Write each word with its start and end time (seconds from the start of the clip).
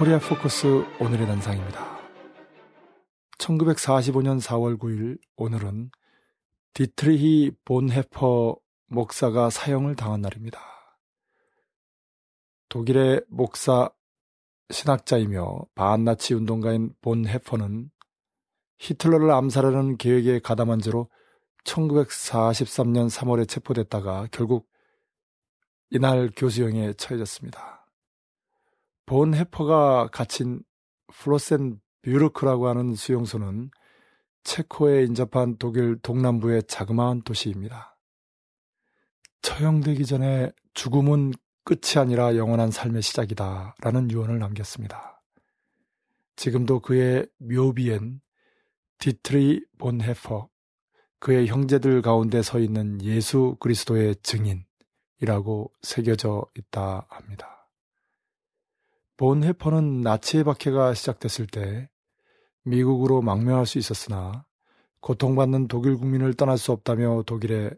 코리아 0.00 0.18
포커스 0.18 0.66
오늘의 0.98 1.26
단상입니다. 1.26 2.00
1945년 3.36 4.40
4월 4.40 4.78
9일 4.78 5.18
오늘은 5.36 5.90
디트리히 6.72 7.50
본헤퍼 7.66 8.56
목사가 8.86 9.50
사형을 9.50 9.96
당한 9.96 10.22
날입니다. 10.22 10.58
독일의 12.70 13.24
목사 13.28 13.90
신학자이며 14.70 15.66
반나치 15.74 16.32
운동가인 16.32 16.94
본헤퍼는 17.02 17.90
히틀러를 18.78 19.30
암살하는 19.30 19.98
계획에 19.98 20.38
가담한 20.38 20.80
죄로 20.80 21.10
1943년 21.64 23.10
3월에 23.10 23.46
체포됐다가 23.46 24.28
결국 24.32 24.66
이날 25.90 26.30
교수형에 26.34 26.94
처해졌습니다. 26.94 27.79
본헤퍼가 29.10 30.06
갇힌 30.12 30.62
플로센뷰르크라고 31.08 32.68
하는 32.68 32.94
수용소는 32.94 33.72
체코에 34.44 35.02
인접한 35.02 35.56
독일 35.58 35.98
동남부의 35.98 36.62
자그마한 36.68 37.22
도시입니다. 37.22 37.98
처형되기 39.42 40.06
전에 40.06 40.52
죽음은 40.74 41.32
끝이 41.64 41.98
아니라 41.98 42.36
영원한 42.36 42.70
삶의 42.70 43.02
시작이다 43.02 43.74
라는 43.80 44.08
유언을 44.12 44.38
남겼습니다. 44.38 45.20
지금도 46.36 46.78
그의 46.78 47.26
묘비엔 47.38 48.20
디트리 48.98 49.66
본헤퍼, 49.76 50.48
그의 51.18 51.48
형제들 51.48 52.00
가운데 52.00 52.42
서 52.42 52.60
있는 52.60 53.02
예수 53.02 53.56
그리스도의 53.58 54.14
증인이라고 54.22 55.72
새겨져 55.82 56.46
있다 56.56 57.08
합니다. 57.10 57.59
본 59.20 59.44
헤퍼는 59.44 60.00
나치의 60.00 60.44
박해가 60.44 60.94
시작됐을 60.94 61.46
때 61.46 61.90
미국으로 62.62 63.20
망명할 63.20 63.66
수 63.66 63.76
있었으나 63.76 64.46
고통받는 65.00 65.68
독일 65.68 65.98
국민을 65.98 66.32
떠날 66.32 66.56
수 66.56 66.72
없다며 66.72 67.22
독일에 67.26 67.70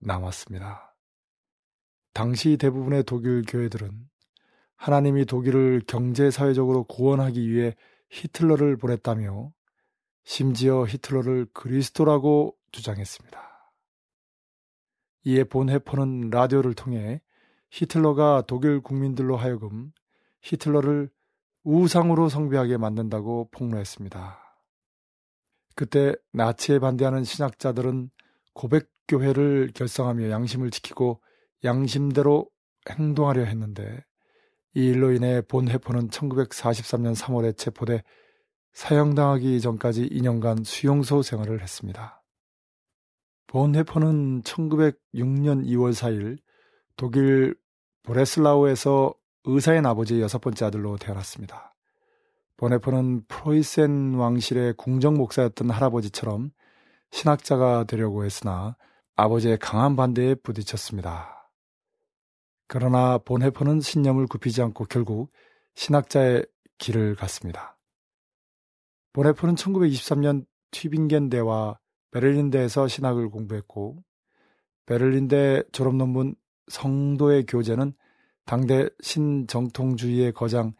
남았습니다. 0.00 0.96
당시 2.12 2.56
대부분의 2.56 3.04
독일 3.04 3.44
교회들은 3.46 3.92
하나님이 4.74 5.24
독일을 5.26 5.82
경제 5.86 6.32
사회적으로 6.32 6.82
구원하기 6.82 7.48
위해 7.48 7.76
히틀러를 8.10 8.76
보냈다며 8.76 9.52
심지어 10.24 10.84
히틀러를 10.84 11.46
그리스도라고 11.52 12.56
주장했습니다. 12.72 13.72
이에 15.26 15.44
본 15.44 15.70
해퍼는 15.70 16.30
라디오를 16.30 16.74
통해 16.74 17.22
히틀러가 17.70 18.46
독일 18.48 18.80
국민들로 18.80 19.36
하여금 19.36 19.92
히틀러를 20.42 21.10
우상으로 21.64 22.28
성비하게 22.28 22.76
만든다고 22.76 23.48
폭로했습니다. 23.50 24.38
그때 25.74 26.14
나치에 26.32 26.78
반대하는 26.78 27.24
신학자들은 27.24 28.10
고백교회를 28.54 29.72
결성하며 29.74 30.30
양심을 30.30 30.70
지키고 30.70 31.22
양심대로 31.64 32.48
행동하려 32.90 33.44
했는데 33.44 34.04
이 34.74 34.86
일로 34.86 35.12
인해 35.12 35.40
본 35.40 35.68
해포는 35.68 36.08
1943년 36.08 37.14
3월에 37.14 37.56
체포돼 37.56 38.02
사형당하기 38.72 39.60
전까지 39.60 40.08
2년간 40.08 40.64
수용소 40.64 41.22
생활을 41.22 41.62
했습니다. 41.62 42.22
본 43.46 43.74
해포는 43.74 44.42
1906년 44.42 45.64
2월 45.66 45.92
4일 45.92 46.38
독일 46.96 47.56
브레슬라우에서 48.02 49.14
의사의 49.50 49.80
아버지의 49.80 50.20
여섯 50.20 50.40
번째 50.40 50.66
아들로 50.66 50.98
태어났습니다. 50.98 51.74
보네포는 52.58 53.24
프로이센 53.28 54.14
왕실의 54.14 54.74
궁정 54.74 55.14
목사였던 55.14 55.70
할아버지처럼 55.70 56.50
신학자가 57.12 57.84
되려고 57.84 58.26
했으나 58.26 58.76
아버지의 59.16 59.58
강한 59.58 59.96
반대에 59.96 60.34
부딪혔습니다. 60.34 61.50
그러나 62.66 63.16
본해포는 63.16 63.80
신념을 63.80 64.26
굽히지 64.26 64.60
않고 64.60 64.84
결국 64.84 65.32
신학자의 65.76 66.44
길을 66.76 67.14
갔습니다. 67.14 67.78
보네포는 69.14 69.54
1923년 69.54 70.44
튀빙겐대와 70.72 71.78
베를린대에서 72.10 72.86
신학을 72.86 73.30
공부했고 73.30 73.96
베를린대 74.84 75.62
졸업 75.72 75.94
논문 75.94 76.34
성도의 76.66 77.46
교재는 77.46 77.94
당대 78.48 78.88
신정통주의의 79.02 80.32
거장 80.32 80.72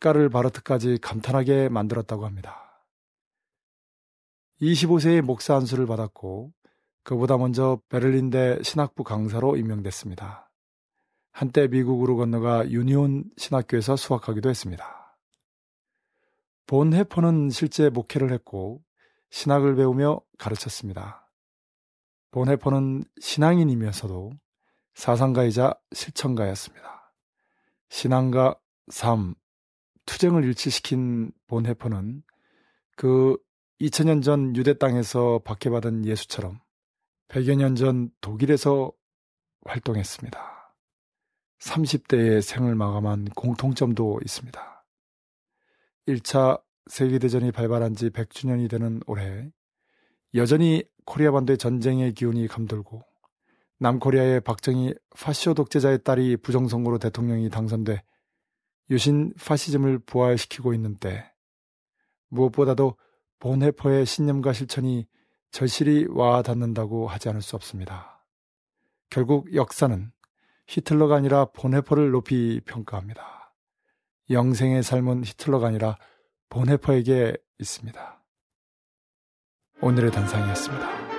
까를 0.00 0.28
바르트까지 0.28 0.98
감탄하게 1.00 1.70
만들었다고 1.70 2.26
합니다. 2.26 2.84
25세의 4.60 5.22
목사 5.22 5.56
안수를 5.56 5.86
받았고 5.86 6.52
그보다 7.02 7.38
먼저 7.38 7.80
베를린대 7.88 8.58
신학부 8.62 9.02
강사로 9.02 9.56
임명됐습니다. 9.56 10.50
한때 11.32 11.68
미국으로 11.68 12.16
건너가 12.18 12.68
유니온 12.68 13.30
신학교에서 13.38 13.96
수학하기도 13.96 14.50
했습니다. 14.50 15.16
본 16.66 16.92
해퍼는 16.92 17.48
실제 17.48 17.88
목회를 17.88 18.30
했고 18.30 18.82
신학을 19.30 19.74
배우며 19.74 20.20
가르쳤습니다. 20.36 21.32
본 22.30 22.50
해퍼는 22.50 23.04
신앙인이면서도 23.18 24.32
사상가이자 25.00 25.72
실천가였습니다. 25.92 27.14
신앙과 27.88 28.60
삶, 28.88 29.34
투쟁을 30.04 30.44
일치시킨 30.44 31.32
본해퍼는 31.46 32.22
그 32.96 33.38
2000년 33.80 34.22
전 34.22 34.54
유대 34.56 34.76
땅에서 34.76 35.40
박해받은 35.42 36.04
예수처럼 36.04 36.60
100여 37.28 37.56
년 37.56 37.76
전 37.76 38.10
독일에서 38.20 38.92
활동했습니다. 39.64 40.74
30대의 41.60 42.42
생을 42.42 42.74
마감한 42.74 43.30
공통점도 43.34 44.20
있습니다. 44.22 44.84
1차 46.08 46.62
세계대전이 46.90 47.52
발발한 47.52 47.94
지 47.94 48.10
100주년이 48.10 48.68
되는 48.68 49.00
올해 49.06 49.50
여전히 50.34 50.84
코리아 51.06 51.30
반도의 51.30 51.56
전쟁의 51.56 52.12
기운이 52.12 52.46
감돌고 52.48 53.09
남코리아의 53.80 54.42
박정희 54.42 54.94
파시오 55.18 55.54
독재자의 55.54 56.04
딸이 56.04 56.36
부정선거로 56.38 56.98
대통령이 56.98 57.48
당선돼 57.48 58.02
유신 58.90 59.32
파시즘을 59.34 60.00
부활시키고 60.00 60.74
있는 60.74 60.96
때 60.96 61.32
무엇보다도 62.28 62.96
본해퍼의 63.38 64.04
신념과 64.04 64.52
실천이 64.52 65.06
절실히 65.50 66.06
와닿는다고 66.10 67.08
하지 67.08 67.28
않을 67.30 67.42
수 67.42 67.56
없습니다. 67.56 68.24
결국 69.08 69.54
역사는 69.54 70.12
히틀러가 70.66 71.16
아니라 71.16 71.46
본해퍼를 71.46 72.10
높이 72.10 72.60
평가합니다. 72.64 73.54
영생의 74.28 74.82
삶은 74.82 75.24
히틀러가 75.24 75.66
아니라 75.68 75.96
본해퍼에게 76.50 77.36
있습니다. 77.58 78.24
오늘의 79.80 80.12
단상이었습니다. 80.12 81.09